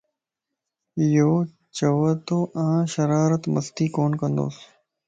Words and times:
يوچو 1.15 1.93
توآن 2.27 2.75
شرارت 2.93 3.43
/ 3.47 3.51
مستي 3.53 3.85
ڪون 3.95 4.11
ڪندوس 4.21 4.55